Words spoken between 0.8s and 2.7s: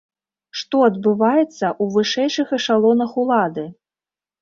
адбываецца ў вышэйшых